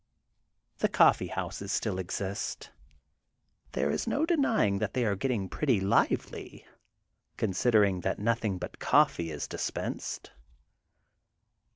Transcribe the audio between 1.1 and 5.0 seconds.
houses still exist. There is no denying that